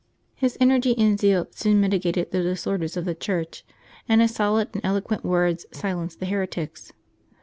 [0.33, 3.63] His energy and zeal soon mitigated the disorders of the Church,
[4.09, 6.91] and his solid and eloquent words silenced the heretics.